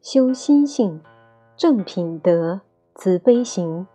[0.00, 1.00] 修心性、
[1.56, 2.62] 正品德、
[2.94, 3.86] 慈悲行，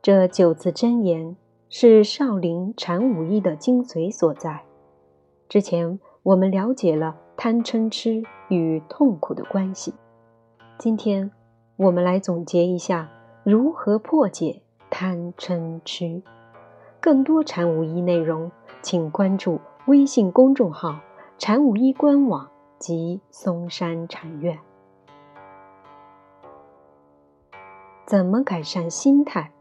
[0.00, 1.36] 这九字真言
[1.68, 4.64] 是少林禅武艺的精髓所在。
[5.48, 9.94] 之前我们了解了贪嗔痴与痛苦的关系，
[10.78, 11.30] 今天
[11.76, 13.10] 我们来总结一下
[13.42, 16.22] 如何破解贪嗔痴。
[17.00, 21.00] 更多禅武艺内容，请关注微信公众号
[21.36, 24.58] “禅武艺官网”及嵩山禅院。
[28.06, 29.52] 怎么改善心态，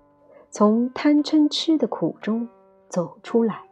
[0.50, 2.48] 从贪嗔痴的苦中
[2.88, 3.68] 走出来？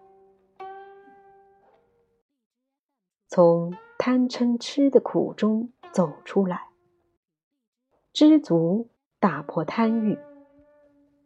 [3.27, 6.69] 从贪嗔痴的苦中走出来，
[8.11, 8.89] 知足
[9.19, 10.17] 打破贪欲，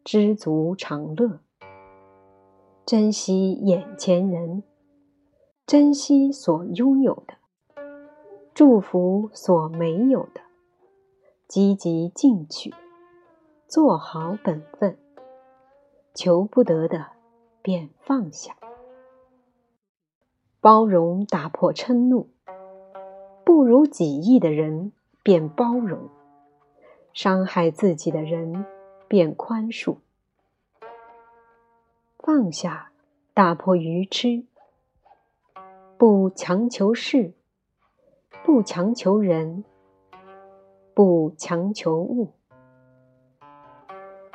[0.04, 1.40] 知足常乐，
[2.90, 4.64] 珍惜眼前人，
[5.64, 7.34] 珍惜所拥有的，
[8.52, 10.40] 祝福所没有的，
[11.46, 12.74] 积极进取。
[13.68, 14.98] 做好本分，
[16.14, 17.12] 求不得的
[17.62, 18.54] 便放下；
[20.60, 22.28] 包容打破嗔怒，
[23.44, 24.90] 不如己意的人
[25.22, 26.08] 便包容；
[27.12, 28.66] 伤害自己的人
[29.06, 29.98] 便宽恕。
[32.22, 32.89] 放下，
[33.32, 34.44] 打破愚痴，
[35.96, 37.32] 不强求事，
[38.44, 39.64] 不强求人，
[40.94, 42.32] 不强求物。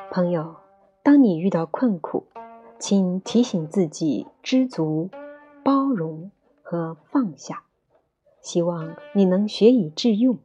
[0.10, 0.56] 朋友，
[1.04, 2.26] 当你遇到困苦，
[2.80, 5.10] 请提醒自己知足、
[5.64, 6.32] 包容
[6.64, 7.64] 和放下。
[8.42, 10.38] 希望你能学以致用，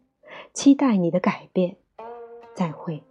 [0.53, 1.77] 期待你的改变。
[2.55, 3.05] 再会。